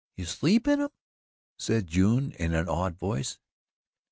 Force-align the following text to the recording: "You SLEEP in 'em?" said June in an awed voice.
"You 0.17 0.25
SLEEP 0.25 0.67
in 0.67 0.81
'em?" 0.81 0.89
said 1.59 1.85
June 1.85 2.31
in 2.39 2.55
an 2.55 2.67
awed 2.67 2.97
voice. 2.97 3.37